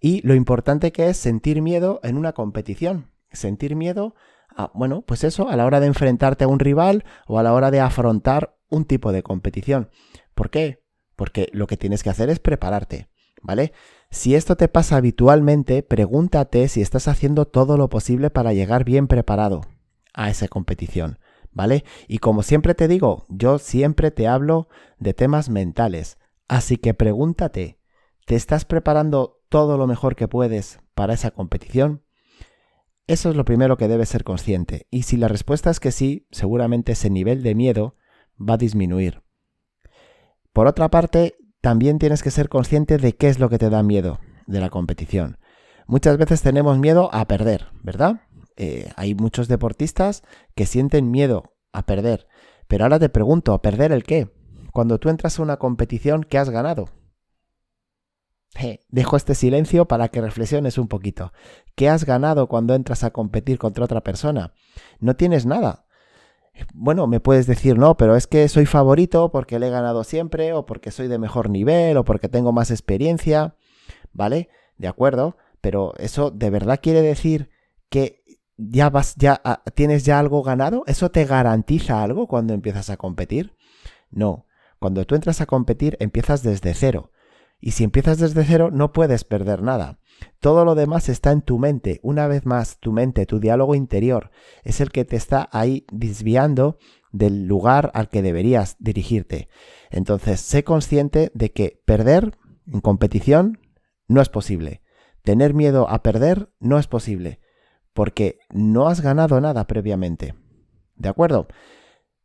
y 0.00 0.20
lo 0.26 0.34
importante 0.34 0.90
que 0.90 1.08
es 1.08 1.16
sentir 1.16 1.62
miedo 1.62 2.00
en 2.02 2.18
una 2.18 2.32
competición, 2.32 3.12
sentir 3.30 3.76
miedo 3.76 4.16
a, 4.56 4.72
bueno, 4.74 5.02
pues 5.02 5.22
eso, 5.22 5.48
a 5.48 5.54
la 5.54 5.66
hora 5.66 5.78
de 5.78 5.86
enfrentarte 5.86 6.44
a 6.44 6.48
un 6.48 6.58
rival 6.58 7.04
o 7.28 7.38
a 7.38 7.44
la 7.44 7.52
hora 7.52 7.70
de 7.70 7.78
afrontar 7.78 8.56
un 8.68 8.86
tipo 8.86 9.12
de 9.12 9.22
competición. 9.22 9.88
¿Por 10.34 10.50
qué? 10.50 10.81
Porque 11.16 11.48
lo 11.52 11.66
que 11.66 11.76
tienes 11.76 12.02
que 12.02 12.10
hacer 12.10 12.30
es 12.30 12.38
prepararte, 12.38 13.08
¿vale? 13.42 13.72
Si 14.10 14.34
esto 14.34 14.56
te 14.56 14.68
pasa 14.68 14.96
habitualmente, 14.96 15.82
pregúntate 15.82 16.68
si 16.68 16.82
estás 16.82 17.08
haciendo 17.08 17.46
todo 17.46 17.76
lo 17.76 17.88
posible 17.88 18.30
para 18.30 18.52
llegar 18.52 18.84
bien 18.84 19.06
preparado 19.06 19.62
a 20.14 20.30
esa 20.30 20.48
competición, 20.48 21.18
¿vale? 21.50 21.84
Y 22.08 22.18
como 22.18 22.42
siempre 22.42 22.74
te 22.74 22.88
digo, 22.88 23.26
yo 23.28 23.58
siempre 23.58 24.10
te 24.10 24.28
hablo 24.28 24.68
de 24.98 25.14
temas 25.14 25.48
mentales, 25.48 26.18
así 26.48 26.76
que 26.76 26.94
pregúntate, 26.94 27.78
¿te 28.26 28.36
estás 28.36 28.64
preparando 28.64 29.42
todo 29.48 29.78
lo 29.78 29.86
mejor 29.86 30.14
que 30.14 30.28
puedes 30.28 30.80
para 30.94 31.14
esa 31.14 31.30
competición? 31.30 32.02
Eso 33.06 33.30
es 33.30 33.36
lo 33.36 33.44
primero 33.44 33.76
que 33.76 33.88
debes 33.88 34.10
ser 34.10 34.24
consciente, 34.24 34.86
y 34.90 35.02
si 35.02 35.16
la 35.16 35.28
respuesta 35.28 35.70
es 35.70 35.80
que 35.80 35.90
sí, 35.90 36.26
seguramente 36.30 36.92
ese 36.92 37.10
nivel 37.10 37.42
de 37.42 37.54
miedo 37.54 37.96
va 38.38 38.54
a 38.54 38.58
disminuir. 38.58 39.22
Por 40.52 40.66
otra 40.66 40.90
parte, 40.90 41.34
también 41.60 41.98
tienes 41.98 42.22
que 42.22 42.30
ser 42.30 42.48
consciente 42.48 42.98
de 42.98 43.14
qué 43.14 43.28
es 43.28 43.38
lo 43.38 43.48
que 43.48 43.58
te 43.58 43.70
da 43.70 43.82
miedo 43.82 44.18
de 44.46 44.60
la 44.60 44.68
competición. 44.70 45.38
Muchas 45.86 46.16
veces 46.18 46.42
tenemos 46.42 46.78
miedo 46.78 47.08
a 47.12 47.26
perder, 47.26 47.68
¿verdad? 47.82 48.22
Eh, 48.56 48.90
hay 48.96 49.14
muchos 49.14 49.48
deportistas 49.48 50.22
que 50.54 50.66
sienten 50.66 51.10
miedo 51.10 51.54
a 51.72 51.86
perder. 51.86 52.26
Pero 52.68 52.84
ahora 52.84 52.98
te 52.98 53.08
pregunto, 53.08 53.54
¿a 53.54 53.62
perder 53.62 53.92
el 53.92 54.04
qué? 54.04 54.30
Cuando 54.72 54.98
tú 54.98 55.08
entras 55.08 55.38
a 55.38 55.42
una 55.42 55.56
competición, 55.56 56.24
¿qué 56.24 56.38
has 56.38 56.50
ganado? 56.50 56.88
dejo 58.88 59.16
este 59.16 59.34
silencio 59.34 59.86
para 59.86 60.08
que 60.08 60.20
reflexiones 60.20 60.78
un 60.78 60.86
poquito. 60.86 61.32
¿Qué 61.74 61.88
has 61.88 62.04
ganado 62.04 62.48
cuando 62.48 62.74
entras 62.74 63.02
a 63.02 63.10
competir 63.10 63.58
contra 63.58 63.84
otra 63.84 64.02
persona? 64.02 64.52
No 65.00 65.16
tienes 65.16 65.46
nada 65.46 65.86
bueno, 66.74 67.06
me 67.06 67.20
puedes 67.20 67.46
decir, 67.46 67.78
no, 67.78 67.96
pero 67.96 68.16
es 68.16 68.26
que 68.26 68.48
soy 68.48 68.66
favorito 68.66 69.30
porque 69.30 69.58
le 69.58 69.68
he 69.68 69.70
ganado 69.70 70.04
siempre, 70.04 70.52
o 70.52 70.66
porque 70.66 70.90
soy 70.90 71.08
de 71.08 71.18
mejor 71.18 71.50
nivel, 71.50 71.96
o 71.96 72.04
porque 72.04 72.28
tengo 72.28 72.52
más 72.52 72.70
experiencia, 72.70 73.56
¿vale? 74.12 74.48
De 74.78 74.88
acuerdo, 74.88 75.36
pero 75.60 75.94
eso 75.98 76.30
de 76.30 76.50
verdad 76.50 76.80
quiere 76.82 77.02
decir 77.02 77.50
que 77.88 78.22
ya 78.56 78.90
vas, 78.90 79.16
ya 79.16 79.40
ah, 79.44 79.62
tienes 79.74 80.04
ya 80.04 80.18
algo 80.18 80.42
ganado, 80.42 80.84
¿eso 80.86 81.10
te 81.10 81.24
garantiza 81.24 82.02
algo 82.02 82.26
cuando 82.26 82.54
empiezas 82.54 82.90
a 82.90 82.96
competir? 82.96 83.56
No, 84.10 84.46
cuando 84.78 85.04
tú 85.06 85.14
entras 85.14 85.40
a 85.40 85.46
competir 85.46 85.96
empiezas 86.00 86.42
desde 86.42 86.74
cero. 86.74 87.10
Y 87.60 87.72
si 87.72 87.84
empiezas 87.84 88.18
desde 88.18 88.44
cero, 88.44 88.70
no 88.72 88.92
puedes 88.92 89.24
perder 89.24 89.62
nada. 89.62 90.00
Todo 90.40 90.64
lo 90.64 90.74
demás 90.74 91.08
está 91.08 91.32
en 91.32 91.42
tu 91.42 91.58
mente. 91.58 92.00
Una 92.02 92.26
vez 92.26 92.46
más, 92.46 92.78
tu 92.78 92.92
mente, 92.92 93.26
tu 93.26 93.40
diálogo 93.40 93.74
interior, 93.74 94.30
es 94.64 94.80
el 94.80 94.90
que 94.90 95.04
te 95.04 95.16
está 95.16 95.48
ahí 95.52 95.86
desviando 95.90 96.78
del 97.12 97.46
lugar 97.46 97.90
al 97.94 98.08
que 98.08 98.22
deberías 98.22 98.76
dirigirte. 98.78 99.48
Entonces, 99.90 100.40
sé 100.40 100.64
consciente 100.64 101.30
de 101.34 101.52
que 101.52 101.82
perder 101.84 102.36
en 102.66 102.80
competición 102.80 103.58
no 104.08 104.20
es 104.20 104.28
posible. 104.28 104.82
Tener 105.22 105.54
miedo 105.54 105.88
a 105.88 106.02
perder 106.02 106.50
no 106.58 106.78
es 106.78 106.86
posible, 106.86 107.40
porque 107.92 108.38
no 108.50 108.88
has 108.88 109.00
ganado 109.00 109.40
nada 109.40 109.66
previamente. 109.66 110.34
¿De 110.96 111.08
acuerdo? 111.08 111.48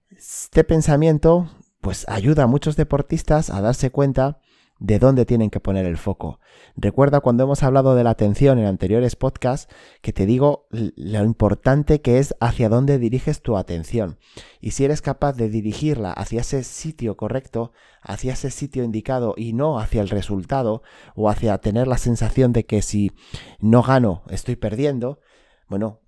Este 0.10 0.63
pensamiento 0.63 1.50
pues 1.82 2.08
ayuda 2.10 2.44
a 2.44 2.48
muchos 2.48 2.75
deportistas 2.75 3.50
a 3.50 3.62
darse 3.62 3.92
cuenta 3.92 4.39
de 4.80 5.00
dónde 5.00 5.26
tienen 5.26 5.50
que 5.50 5.60
poner 5.60 5.86
el 5.86 5.98
foco. 5.98 6.40
Recuerda 6.76 7.22
cuando 7.22 7.44
hemos 7.44 7.64
hablado 7.64 7.96
de 7.96 8.04
la 8.04 8.12
atención 8.12 8.60
en 8.60 8.66
anteriores 8.66 9.16
podcasts 9.16 9.74
que 10.02 10.14
te 10.14 10.26
digo 10.26 10.68
lo 10.72 11.24
importante 11.24 12.02
que 12.02 12.20
es 12.20 12.36
hacia 12.40 12.70
dónde 12.70 13.00
diriges 13.00 13.42
tu 13.42 13.58
atención. 13.58 14.20
Y 14.62 14.72
si 14.72 14.86
eres 14.86 15.02
capaz 15.02 15.34
de 15.34 15.50
dirigirla 15.50 16.12
hacia 16.12 16.42
ese 16.42 16.64
sitio 16.64 17.18
correcto, 17.18 17.72
hacia 18.02 18.34
ese 18.34 18.52
sitio 18.52 18.84
indicado 18.84 19.34
y 19.36 19.54
no 19.54 19.80
hacia 19.80 20.02
el 20.02 20.10
resultado 20.10 20.84
o 21.16 21.30
hacia 21.30 21.58
tener 21.58 21.88
la 21.88 21.98
sensación 21.98 22.54
de 22.54 22.66
que 22.66 22.82
si 22.82 23.12
no 23.60 23.82
gano 23.82 24.24
estoy 24.30 24.56
perdiendo, 24.56 25.20
bueno, 25.68 26.02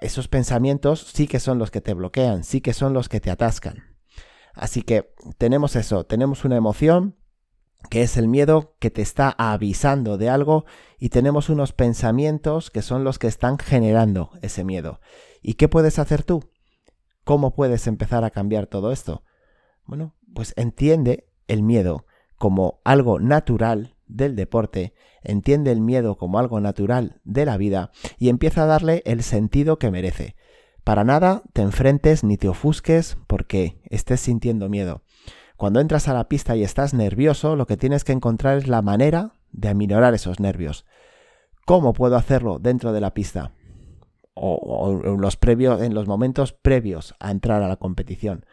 esos 0.00 0.28
pensamientos 0.28 1.00
sí 1.12 1.26
que 1.26 1.40
son 1.40 1.58
los 1.58 1.70
que 1.70 1.80
te 1.80 1.94
bloquean, 1.94 2.44
sí 2.44 2.60
que 2.60 2.72
son 2.72 2.92
los 2.92 3.08
que 3.08 3.20
te 3.20 3.30
atascan. 3.30 3.96
Así 4.54 4.82
que 4.82 5.12
tenemos 5.36 5.76
eso, 5.76 6.04
tenemos 6.04 6.44
una 6.44 6.56
emoción, 6.56 7.16
que 7.90 8.02
es 8.02 8.16
el 8.16 8.28
miedo 8.28 8.74
que 8.78 8.90
te 8.90 9.02
está 9.02 9.34
avisando 9.38 10.18
de 10.18 10.28
algo 10.28 10.64
y 10.98 11.10
tenemos 11.10 11.48
unos 11.48 11.72
pensamientos 11.72 12.70
que 12.70 12.82
son 12.82 13.04
los 13.04 13.18
que 13.18 13.26
están 13.26 13.58
generando 13.58 14.30
ese 14.42 14.64
miedo. 14.64 15.00
¿Y 15.42 15.54
qué 15.54 15.68
puedes 15.68 15.98
hacer 15.98 16.22
tú? 16.22 16.44
¿Cómo 17.24 17.54
puedes 17.54 17.86
empezar 17.86 18.24
a 18.24 18.30
cambiar 18.30 18.66
todo 18.66 18.92
esto? 18.92 19.22
Bueno, 19.84 20.14
pues 20.34 20.52
entiende 20.56 21.28
el 21.48 21.62
miedo 21.62 22.06
como 22.36 22.80
algo 22.84 23.18
natural 23.18 23.96
del 24.06 24.36
deporte, 24.36 24.94
entiende 25.22 25.72
el 25.72 25.80
miedo 25.80 26.16
como 26.16 26.38
algo 26.38 26.60
natural 26.60 27.20
de 27.24 27.46
la 27.46 27.56
vida 27.56 27.90
y 28.18 28.28
empieza 28.28 28.62
a 28.62 28.66
darle 28.66 29.02
el 29.06 29.22
sentido 29.22 29.78
que 29.78 29.90
merece. 29.90 30.36
Para 30.84 31.02
nada 31.02 31.42
te 31.52 31.62
enfrentes 31.62 32.22
ni 32.22 32.36
te 32.36 32.48
ofusques 32.48 33.16
porque 33.26 33.80
estés 33.90 34.20
sintiendo 34.20 34.68
miedo. 34.68 35.02
Cuando 35.56 35.80
entras 35.80 36.08
a 36.08 36.14
la 36.14 36.28
pista 36.28 36.54
y 36.54 36.62
estás 36.62 36.92
nervioso, 36.92 37.56
lo 37.56 37.66
que 37.66 37.78
tienes 37.78 38.04
que 38.04 38.12
encontrar 38.12 38.58
es 38.58 38.68
la 38.68 38.82
manera 38.82 39.32
de 39.52 39.68
aminorar 39.68 40.12
esos 40.12 40.38
nervios. 40.38 40.84
¿Cómo 41.64 41.94
puedo 41.94 42.16
hacerlo 42.16 42.58
dentro 42.58 42.92
de 42.92 43.00
la 43.00 43.14
pista? 43.14 43.52
O, 44.34 45.00
en, 45.02 45.94
los 45.94 46.06
momentos 46.06 46.52
previos 46.52 47.14
a 47.20 47.30
entrar 47.30 47.62
a 47.62 47.68
la 47.68 47.76
competición. 47.76 48.44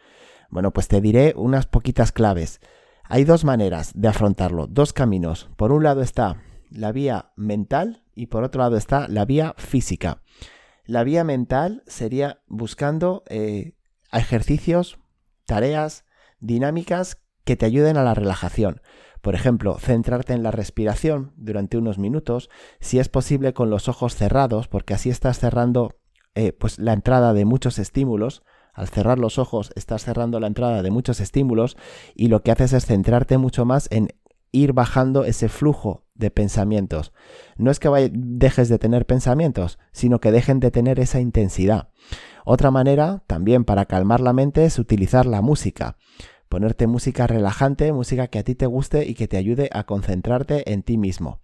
Bueno, 0.48 0.72
pues 0.72 0.88
te 0.88 1.02
diré 1.02 1.34
unas 1.36 1.66
poquitas 1.66 2.10
claves. 2.10 2.60
Hay 3.04 3.24
dos 3.24 3.44
maneras 3.44 3.92
de 3.94 4.08
afrontarlo, 4.08 4.66
dos 4.66 4.94
caminos. 4.94 5.50
Por 5.56 5.72
un 5.72 5.84
lado 5.84 6.00
está 6.00 6.42
la 6.70 6.90
vía 6.90 7.32
mental 7.36 8.02
y 8.14 8.26
por 8.26 8.44
otro 8.44 8.62
lado 8.62 8.78
está 8.78 9.08
la 9.08 9.26
vía 9.26 9.54
física. 9.58 10.22
La 10.86 11.04
vía 11.04 11.22
mental 11.22 11.82
sería 11.86 12.40
buscando 12.46 13.24
eh, 13.28 13.74
ejercicios, 14.10 14.98
tareas, 15.44 16.04
dinámicas 16.44 17.18
que 17.44 17.56
te 17.56 17.66
ayuden 17.66 17.96
a 17.96 18.02
la 18.02 18.14
relajación. 18.14 18.80
Por 19.20 19.34
ejemplo, 19.34 19.78
centrarte 19.78 20.34
en 20.34 20.42
la 20.42 20.50
respiración 20.50 21.32
durante 21.36 21.78
unos 21.78 21.98
minutos, 21.98 22.50
si 22.80 22.98
es 22.98 23.08
posible 23.08 23.54
con 23.54 23.70
los 23.70 23.88
ojos 23.88 24.14
cerrados, 24.14 24.68
porque 24.68 24.94
así 24.94 25.08
estás 25.08 25.38
cerrando 25.38 25.96
eh, 26.34 26.52
pues 26.52 26.78
la 26.78 26.92
entrada 26.92 27.32
de 27.32 27.44
muchos 27.44 27.78
estímulos. 27.78 28.42
Al 28.74 28.88
cerrar 28.88 29.18
los 29.18 29.38
ojos 29.38 29.72
estás 29.76 30.04
cerrando 30.04 30.40
la 30.40 30.48
entrada 30.48 30.82
de 30.82 30.90
muchos 30.90 31.20
estímulos 31.20 31.76
y 32.14 32.26
lo 32.28 32.42
que 32.42 32.50
haces 32.50 32.72
es 32.72 32.86
centrarte 32.86 33.38
mucho 33.38 33.64
más 33.64 33.88
en 33.90 34.08
ir 34.50 34.72
bajando 34.72 35.24
ese 35.24 35.48
flujo 35.48 36.04
de 36.14 36.30
pensamientos. 36.30 37.12
No 37.56 37.70
es 37.70 37.80
que 37.80 38.10
dejes 38.12 38.68
de 38.68 38.78
tener 38.78 39.06
pensamientos, 39.06 39.78
sino 39.92 40.20
que 40.20 40.32
dejen 40.32 40.60
de 40.60 40.70
tener 40.70 41.00
esa 41.00 41.20
intensidad. 41.20 41.88
Otra 42.44 42.70
manera, 42.70 43.24
también 43.26 43.64
para 43.64 43.86
calmar 43.86 44.20
la 44.20 44.32
mente, 44.32 44.64
es 44.64 44.78
utilizar 44.78 45.24
la 45.24 45.40
música 45.40 45.96
ponerte 46.54 46.86
música 46.86 47.26
relajante, 47.26 47.92
música 47.92 48.28
que 48.28 48.38
a 48.38 48.44
ti 48.44 48.54
te 48.54 48.66
guste 48.66 49.08
y 49.08 49.14
que 49.14 49.26
te 49.26 49.38
ayude 49.38 49.70
a 49.72 49.86
concentrarte 49.86 50.72
en 50.72 50.84
ti 50.84 50.96
mismo. 50.96 51.40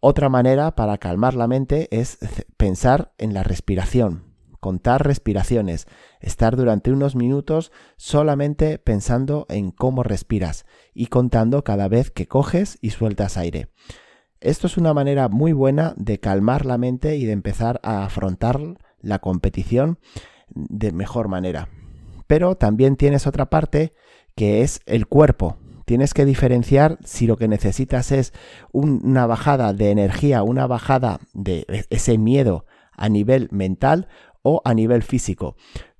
Otra 0.00 0.30
manera 0.30 0.74
para 0.74 0.96
calmar 0.96 1.34
la 1.34 1.46
mente 1.46 1.88
es 1.90 2.16
pensar 2.56 3.12
en 3.18 3.34
la 3.34 3.42
respiración, 3.42 4.32
contar 4.58 5.04
respiraciones, 5.06 5.86
estar 6.22 6.56
durante 6.56 6.90
unos 6.90 7.16
minutos 7.16 7.70
solamente 7.98 8.78
pensando 8.78 9.44
en 9.50 9.72
cómo 9.72 10.02
respiras 10.02 10.64
y 10.94 11.08
contando 11.08 11.62
cada 11.62 11.88
vez 11.88 12.10
que 12.10 12.26
coges 12.26 12.78
y 12.80 12.92
sueltas 12.92 13.36
aire. 13.36 13.68
Esto 14.40 14.68
es 14.68 14.78
una 14.78 14.94
manera 14.94 15.28
muy 15.28 15.52
buena 15.52 15.92
de 15.98 16.18
calmar 16.18 16.64
la 16.64 16.78
mente 16.78 17.16
y 17.16 17.26
de 17.26 17.32
empezar 17.32 17.78
a 17.82 18.06
afrontar 18.06 18.58
la 19.02 19.18
competición 19.18 19.98
de 20.48 20.92
mejor 20.92 21.28
manera. 21.28 21.68
Pero 22.26 22.56
también 22.56 22.96
tienes 22.96 23.26
otra 23.26 23.50
parte 23.50 23.92
que 24.36 24.62
es 24.62 24.80
el 24.86 25.06
cuerpo. 25.06 25.56
Tienes 25.86 26.14
que 26.14 26.24
diferenciar 26.24 26.98
si 27.04 27.26
lo 27.26 27.36
que 27.36 27.48
necesitas 27.48 28.12
es 28.12 28.32
una 28.72 29.26
bajada 29.26 29.72
de 29.72 29.90
energía, 29.90 30.42
una 30.42 30.66
bajada 30.66 31.20
de 31.32 31.64
e-, 31.68 31.84
ese 31.90 32.18
miedo 32.18 32.66
a 32.92 33.08
nivel 33.08 33.48
mental 33.50 34.08
o 34.42 34.62
a 34.64 34.74
nivel 34.74 35.02
físico. 35.02 35.56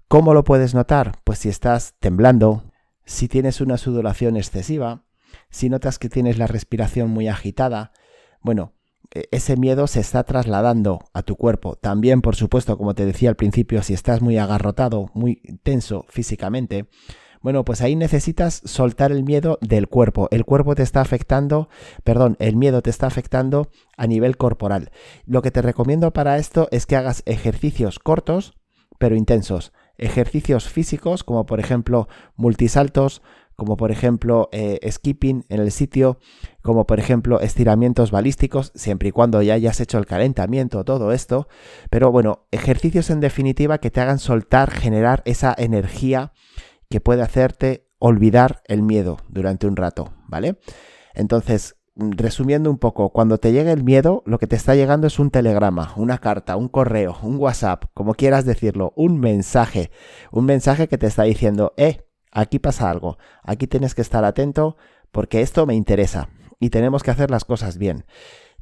¿Cómo 0.08 0.34
lo 0.34 0.44
puedes 0.44 0.74
notar? 0.74 1.20
Pues 1.24 1.40
si 1.40 1.48
estás 1.48 1.94
temblando, 1.98 2.72
si 3.04 3.26
tienes 3.26 3.60
una 3.60 3.78
sudoración 3.78 4.36
excesiva, 4.36 5.04
si 5.50 5.68
notas 5.68 5.98
que 5.98 6.08
tienes 6.08 6.38
la 6.38 6.46
respiración 6.46 7.10
muy 7.10 7.28
agitada, 7.28 7.92
bueno, 8.40 8.74
e-, 9.14 9.28
ese 9.30 9.56
miedo 9.56 9.86
se 9.86 10.00
está 10.00 10.24
trasladando 10.24 11.00
a 11.14 11.22
tu 11.22 11.36
cuerpo. 11.36 11.76
También, 11.76 12.20
por 12.20 12.36
supuesto, 12.36 12.76
como 12.76 12.94
te 12.94 13.06
decía 13.06 13.30
al 13.30 13.36
principio, 13.36 13.82
si 13.82 13.94
estás 13.94 14.20
muy 14.20 14.36
agarrotado, 14.36 15.10
muy 15.14 15.36
tenso 15.62 16.04
físicamente, 16.08 16.88
bueno, 17.46 17.64
pues 17.64 17.80
ahí 17.80 17.94
necesitas 17.94 18.60
soltar 18.64 19.12
el 19.12 19.22
miedo 19.22 19.60
del 19.60 19.86
cuerpo. 19.86 20.26
El 20.32 20.44
cuerpo 20.44 20.74
te 20.74 20.82
está 20.82 21.00
afectando, 21.00 21.68
perdón, 22.02 22.36
el 22.40 22.56
miedo 22.56 22.82
te 22.82 22.90
está 22.90 23.06
afectando 23.06 23.70
a 23.96 24.08
nivel 24.08 24.36
corporal. 24.36 24.90
Lo 25.26 25.42
que 25.42 25.52
te 25.52 25.62
recomiendo 25.62 26.12
para 26.12 26.38
esto 26.38 26.66
es 26.72 26.86
que 26.86 26.96
hagas 26.96 27.22
ejercicios 27.24 28.00
cortos, 28.00 28.54
pero 28.98 29.14
intensos. 29.14 29.72
Ejercicios 29.96 30.68
físicos, 30.68 31.22
como 31.22 31.46
por 31.46 31.60
ejemplo 31.60 32.08
multisaltos, 32.34 33.22
como 33.54 33.76
por 33.76 33.92
ejemplo 33.92 34.48
eh, 34.50 34.80
skipping 34.90 35.44
en 35.48 35.60
el 35.60 35.70
sitio, 35.70 36.18
como 36.62 36.84
por 36.84 36.98
ejemplo 36.98 37.40
estiramientos 37.40 38.10
balísticos, 38.10 38.72
siempre 38.74 39.10
y 39.10 39.12
cuando 39.12 39.40
ya 39.40 39.54
hayas 39.54 39.78
hecho 39.78 39.98
el 39.98 40.06
calentamiento, 40.06 40.84
todo 40.84 41.12
esto. 41.12 41.46
Pero 41.90 42.10
bueno, 42.10 42.48
ejercicios 42.50 43.08
en 43.08 43.20
definitiva 43.20 43.78
que 43.78 43.92
te 43.92 44.00
hagan 44.00 44.18
soltar, 44.18 44.72
generar 44.72 45.22
esa 45.26 45.54
energía 45.56 46.32
que 46.96 47.02
puede 47.02 47.20
hacerte 47.20 47.86
olvidar 47.98 48.62
el 48.64 48.80
miedo 48.80 49.18
durante 49.28 49.66
un 49.66 49.76
rato, 49.76 50.14
¿vale? 50.28 50.56
Entonces, 51.12 51.76
resumiendo 51.94 52.70
un 52.70 52.78
poco, 52.78 53.10
cuando 53.10 53.36
te 53.36 53.52
llega 53.52 53.70
el 53.70 53.84
miedo, 53.84 54.22
lo 54.24 54.38
que 54.38 54.46
te 54.46 54.56
está 54.56 54.74
llegando 54.74 55.06
es 55.06 55.18
un 55.18 55.30
telegrama, 55.30 55.92
una 55.96 56.16
carta, 56.16 56.56
un 56.56 56.68
correo, 56.68 57.18
un 57.22 57.36
WhatsApp, 57.36 57.84
como 57.92 58.14
quieras 58.14 58.46
decirlo, 58.46 58.94
un 58.96 59.20
mensaje, 59.20 59.90
un 60.32 60.46
mensaje 60.46 60.88
que 60.88 60.96
te 60.96 61.06
está 61.06 61.24
diciendo, 61.24 61.74
eh, 61.76 62.06
aquí 62.32 62.58
pasa 62.58 62.88
algo, 62.88 63.18
aquí 63.42 63.66
tienes 63.66 63.94
que 63.94 64.00
estar 64.00 64.24
atento 64.24 64.78
porque 65.12 65.42
esto 65.42 65.66
me 65.66 65.74
interesa 65.74 66.30
y 66.58 66.70
tenemos 66.70 67.02
que 67.02 67.10
hacer 67.10 67.30
las 67.30 67.44
cosas 67.44 67.76
bien. 67.76 68.06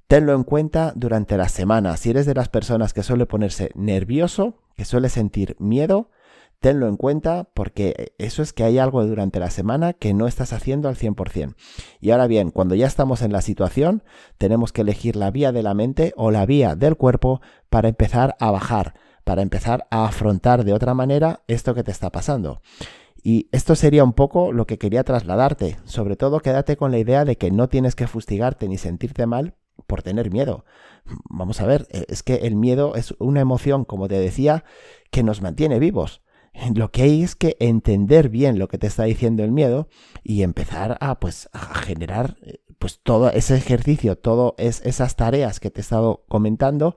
Tenlo 0.09 0.35
en 0.35 0.43
cuenta 0.43 0.93
durante 0.97 1.37
la 1.37 1.49
semana. 1.49 1.97
Si 1.97 2.11
eres 2.11 2.27
de 2.27 2.35
las 2.35 2.49
personas 2.49 2.95
que 2.95 3.05
suele 3.05 3.27
ponerse 3.27 3.71
nervioso, 3.77 4.61
que 4.75 4.85
suele 4.85 5.09
sentir 5.09 5.55
miedo, 5.61 6.11
tenlo 6.61 6.89
en 6.89 6.97
cuenta 6.97 7.45
porque 7.53 8.15
eso 8.19 8.43
es 8.43 8.53
que 8.53 8.65
hay 8.65 8.79
algo 8.79 9.05
durante 9.05 9.39
la 9.39 9.51
semana 9.51 9.93
que 9.93 10.15
no 10.15 10.27
estás 10.27 10.53
haciendo 10.53 10.89
al 10.89 10.97
100%. 10.97 11.55
Y 12.01 12.11
ahora 12.11 12.27
bien, 12.27 12.51
cuando 12.51 12.75
ya 12.75 12.87
estamos 12.87 13.23
en 13.23 13.33
la 13.33 13.43
situación, 13.43 14.03
tenemos 14.39 14.73
que 14.73 14.81
elegir 14.81 15.17
la 15.17 15.31
vía 15.31 15.53
de 15.53 15.63
la 15.63 15.75
mente 15.75 16.15
o 16.17 16.31
la 16.31 16.47
vía 16.47 16.75
del 16.75 16.97
cuerpo 16.97 17.41
para 17.69 17.89
empezar 17.89 18.37
a 18.41 18.51
bajar, 18.51 18.95
para 19.25 19.43
empezar 19.43 19.87
a 19.91 20.07
afrontar 20.07 20.65
de 20.65 20.73
otra 20.73 20.95
manera 20.95 21.43
esto 21.49 21.75
que 21.75 21.85
te 21.85 21.91
está 21.91 22.11
pasando. 22.11 22.63
Y 23.23 23.49
esto 23.53 23.75
sería 23.75 24.05
un 24.05 24.13
poco 24.13 24.53
lo 24.53 24.67
que 24.67 24.79
quería 24.79 25.05
trasladarte. 25.05 25.79
Sobre 25.85 26.17
todo 26.17 26.41
quédate 26.41 26.77
con 26.77 26.91
la 26.91 26.99
idea 26.99 27.25
de 27.25 27.37
que 27.37 27.51
no 27.51 27.69
tienes 27.69 27.95
que 27.95 28.07
fustigarte 28.07 28.69
ni 28.69 28.79
sentirte 28.79 29.27
mal 29.27 29.55
por 29.87 30.03
tener 30.03 30.31
miedo. 30.31 30.65
Vamos 31.29 31.61
a 31.61 31.67
ver, 31.67 31.87
es 31.91 32.23
que 32.23 32.37
el 32.37 32.57
miedo 32.57 32.95
es 32.95 33.15
una 33.19 33.41
emoción, 33.41 33.85
como 33.85 34.09
te 34.09 34.19
decía, 34.19 34.65
que 35.11 35.23
nos 35.23 35.43
mantiene 35.43 35.79
vivos 35.79 36.24
Lo 36.75 36.91
que 36.91 37.03
hay 37.03 37.23
es 37.23 37.35
que 37.35 37.57
entender 37.59 38.29
bien 38.29 38.59
lo 38.59 38.69
que 38.69 38.79
te 38.79 38.87
está 38.87 39.05
diciendo 39.05 39.43
el 39.43 39.51
miedo 39.51 39.89
y 40.23 40.43
empezar 40.43 40.97
a, 41.01 41.19
pues, 41.19 41.49
a 41.53 41.59
generar 41.75 42.37
eh, 42.43 42.61
pues, 42.79 43.01
todo 43.03 43.31
ese 43.31 43.57
ejercicio, 43.57 44.17
todas 44.17 44.55
esas 44.59 45.17
tareas 45.17 45.59
que 45.59 45.71
te 45.71 45.81
he 45.81 45.83
estado 45.83 46.25
comentando 46.29 46.97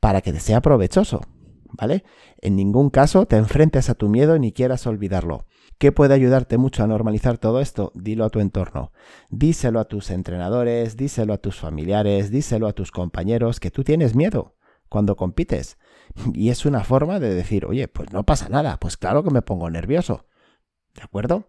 para 0.00 0.22
que 0.22 0.32
te 0.32 0.40
sea 0.40 0.60
provechoso. 0.60 1.20
¿Vale? 1.72 2.02
En 2.38 2.56
ningún 2.56 2.90
caso 2.90 3.26
te 3.26 3.36
enfrentes 3.36 3.90
a 3.90 3.94
tu 3.94 4.08
miedo 4.08 4.36
ni 4.40 4.50
quieras 4.50 4.88
olvidarlo. 4.88 5.46
¿Qué 5.78 5.92
puede 5.92 6.14
ayudarte 6.14 6.58
mucho 6.58 6.82
a 6.82 6.88
normalizar 6.88 7.38
todo 7.38 7.60
esto? 7.60 7.92
Dilo 7.94 8.24
a 8.24 8.30
tu 8.30 8.40
entorno. 8.40 8.92
Díselo 9.30 9.78
a 9.78 9.84
tus 9.84 10.10
entrenadores, 10.10 10.96
díselo 10.96 11.32
a 11.32 11.38
tus 11.38 11.60
familiares, 11.60 12.30
díselo 12.30 12.66
a 12.66 12.72
tus 12.72 12.90
compañeros 12.90 13.60
que 13.60 13.70
tú 13.70 13.84
tienes 13.84 14.16
miedo 14.16 14.56
cuando 14.90 15.16
compites. 15.16 15.78
Y 16.34 16.50
es 16.50 16.66
una 16.66 16.84
forma 16.84 17.20
de 17.20 17.34
decir, 17.34 17.66
oye, 17.66 17.88
pues 17.88 18.12
no 18.12 18.24
pasa 18.24 18.48
nada, 18.48 18.78
pues 18.78 18.96
claro 18.96 19.22
que 19.22 19.30
me 19.30 19.42
pongo 19.42 19.70
nervioso. 19.70 20.26
¿De 20.94 21.02
acuerdo? 21.02 21.48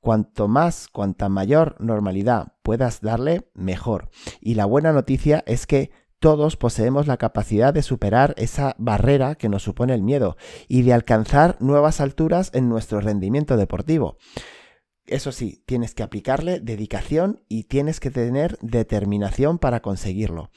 Cuanto 0.00 0.48
más, 0.48 0.88
cuanta 0.88 1.28
mayor 1.28 1.76
normalidad 1.78 2.54
puedas 2.62 3.00
darle, 3.00 3.48
mejor. 3.54 4.10
Y 4.40 4.54
la 4.54 4.64
buena 4.64 4.92
noticia 4.92 5.44
es 5.46 5.66
que 5.66 5.90
todos 6.18 6.56
poseemos 6.56 7.06
la 7.08 7.16
capacidad 7.16 7.74
de 7.74 7.82
superar 7.82 8.34
esa 8.36 8.76
barrera 8.78 9.34
que 9.34 9.48
nos 9.48 9.62
supone 9.62 9.94
el 9.94 10.02
miedo 10.02 10.36
y 10.68 10.82
de 10.82 10.92
alcanzar 10.92 11.56
nuevas 11.60 12.00
alturas 12.00 12.50
en 12.54 12.68
nuestro 12.68 13.00
rendimiento 13.00 13.56
deportivo. 13.56 14.18
Eso 15.06 15.32
sí, 15.32 15.64
tienes 15.66 15.94
que 15.94 16.04
aplicarle 16.04 16.60
dedicación 16.60 17.42
y 17.48 17.64
tienes 17.64 17.98
que 17.98 18.10
tener 18.10 18.56
determinación 18.60 19.58
para 19.58 19.82
conseguirlo. 19.82 20.50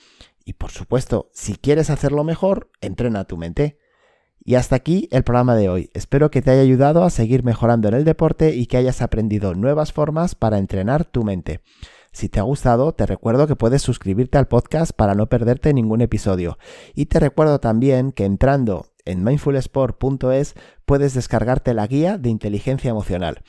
Y 0.45 0.53
por 0.53 0.69
supuesto, 0.69 1.29
si 1.33 1.55
quieres 1.55 1.89
hacerlo 1.89 2.23
mejor, 2.23 2.69
entrena 2.79 3.25
tu 3.25 3.35
mente. 3.35 3.79
Y 4.39 4.55
hasta 4.55 4.75
aquí 4.75 5.09
el 5.11 5.23
programa 5.23 5.55
de 5.55 5.69
hoy. 5.69 5.89
Espero 5.95 6.29
que 6.29 6.43
te 6.43 6.51
haya 6.51 6.61
ayudado 6.61 7.03
a 7.03 7.09
seguir 7.09 7.43
mejorando 7.43 7.87
en 7.87 7.95
el 7.95 8.05
deporte 8.05 8.55
y 8.55 8.67
que 8.67 8.77
hayas 8.77 9.01
aprendido 9.01 9.55
nuevas 9.55 9.91
formas 9.91 10.35
para 10.35 10.59
entrenar 10.59 11.03
tu 11.03 11.23
mente. 11.23 11.61
Si 12.11 12.29
te 12.29 12.39
ha 12.39 12.43
gustado, 12.43 12.93
te 12.93 13.07
recuerdo 13.07 13.47
que 13.47 13.55
puedes 13.55 13.81
suscribirte 13.81 14.37
al 14.37 14.47
podcast 14.47 14.93
para 14.93 15.15
no 15.15 15.27
perderte 15.27 15.73
ningún 15.73 16.01
episodio. 16.01 16.59
Y 16.93 17.07
te 17.07 17.19
recuerdo 17.19 17.59
también 17.59 18.11
que 18.11 18.23
entrando 18.23 18.85
en 19.03 19.23
mindfulsport.es 19.23 20.55
puedes 20.85 21.13
descargarte 21.13 21.73
la 21.73 21.87
guía 21.87 22.17
de 22.17 22.29
inteligencia 22.29 22.89
emocional. 22.89 23.41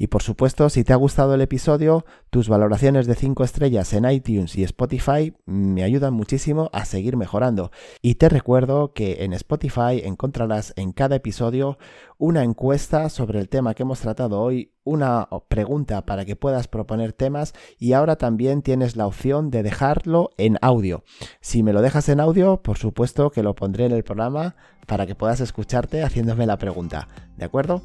Y 0.00 0.06
por 0.06 0.22
supuesto, 0.22 0.70
si 0.70 0.82
te 0.82 0.94
ha 0.94 0.96
gustado 0.96 1.34
el 1.34 1.42
episodio, 1.42 2.06
tus 2.30 2.48
valoraciones 2.48 3.06
de 3.06 3.14
5 3.14 3.44
estrellas 3.44 3.92
en 3.92 4.10
iTunes 4.10 4.56
y 4.56 4.64
Spotify 4.64 5.34
me 5.44 5.84
ayudan 5.84 6.14
muchísimo 6.14 6.70
a 6.72 6.86
seguir 6.86 7.18
mejorando. 7.18 7.70
Y 8.00 8.14
te 8.14 8.30
recuerdo 8.30 8.94
que 8.94 9.24
en 9.24 9.34
Spotify 9.34 10.00
encontrarás 10.02 10.72
en 10.76 10.92
cada 10.92 11.16
episodio 11.16 11.76
una 12.16 12.44
encuesta 12.44 13.10
sobre 13.10 13.40
el 13.40 13.50
tema 13.50 13.74
que 13.74 13.82
hemos 13.82 14.00
tratado 14.00 14.40
hoy, 14.40 14.72
una 14.84 15.28
pregunta 15.48 16.06
para 16.06 16.24
que 16.24 16.34
puedas 16.34 16.66
proponer 16.66 17.12
temas 17.12 17.52
y 17.78 17.92
ahora 17.92 18.16
también 18.16 18.62
tienes 18.62 18.96
la 18.96 19.06
opción 19.06 19.50
de 19.50 19.62
dejarlo 19.62 20.30
en 20.38 20.56
audio. 20.62 21.04
Si 21.42 21.62
me 21.62 21.74
lo 21.74 21.82
dejas 21.82 22.08
en 22.08 22.20
audio, 22.20 22.62
por 22.62 22.78
supuesto 22.78 23.30
que 23.30 23.42
lo 23.42 23.54
pondré 23.54 23.84
en 23.84 23.92
el 23.92 24.02
programa 24.02 24.56
para 24.86 25.06
que 25.06 25.14
puedas 25.14 25.40
escucharte 25.40 26.02
haciéndome 26.02 26.46
la 26.46 26.58
pregunta, 26.58 26.79
¿de 26.88 27.44
acuerdo? 27.44 27.82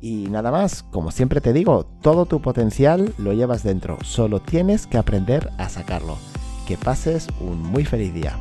Y 0.00 0.28
nada 0.28 0.50
más, 0.50 0.82
como 0.84 1.10
siempre 1.10 1.40
te 1.40 1.52
digo, 1.52 1.86
todo 2.02 2.26
tu 2.26 2.40
potencial 2.40 3.12
lo 3.18 3.32
llevas 3.32 3.62
dentro, 3.62 3.98
solo 4.02 4.40
tienes 4.40 4.86
que 4.86 4.98
aprender 4.98 5.50
a 5.58 5.68
sacarlo. 5.68 6.16
Que 6.66 6.76
pases 6.76 7.28
un 7.40 7.62
muy 7.62 7.84
feliz 7.84 8.12
día. 8.14 8.38